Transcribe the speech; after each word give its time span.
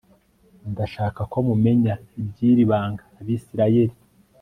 ndashaka 0.71 1.21
ko 1.31 1.37
mumenya 1.47 1.93
iby 2.19 2.39
iri 2.49 2.63
banga 2.71 3.03
abisirayeli 3.19 3.95